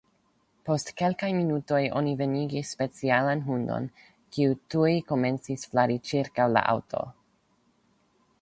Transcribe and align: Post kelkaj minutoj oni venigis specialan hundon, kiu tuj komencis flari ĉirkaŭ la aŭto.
Post 0.69 0.87
kelkaj 1.01 1.27
minutoj 1.39 1.81
oni 1.99 2.13
venigis 2.21 2.71
specialan 2.77 3.45
hundon, 3.49 3.87
kiu 4.37 4.57
tuj 4.75 4.91
komencis 5.13 5.67
flari 5.75 5.99
ĉirkaŭ 6.11 6.53
la 6.59 6.69
aŭto. 6.75 7.05